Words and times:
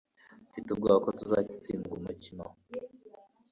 mfite 0.49 0.67
ubwoba 0.71 0.97
ko 1.05 1.09
tuzatsindwa 1.19 1.91
umukino 1.99 2.45